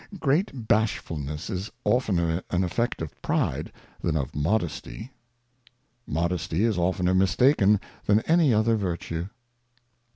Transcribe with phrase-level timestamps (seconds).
[0.19, 5.11] GREAT Bashfulness is oftener an Effect of Pride than of Bashfal Modesty.
[6.07, 9.27] Modesty is oftner mistaken than any other Virtue.